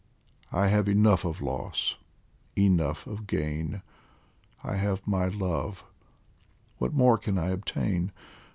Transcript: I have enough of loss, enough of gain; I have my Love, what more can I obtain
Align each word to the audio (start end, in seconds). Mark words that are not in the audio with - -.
I 0.51 0.69
have 0.69 0.89
enough 0.89 1.23
of 1.25 1.43
loss, 1.43 1.95
enough 2.57 3.05
of 3.05 3.27
gain; 3.27 3.83
I 4.63 4.77
have 4.77 5.05
my 5.07 5.27
Love, 5.27 5.83
what 6.79 6.91
more 6.91 7.19
can 7.19 7.37
I 7.37 7.49
obtain 7.51 8.11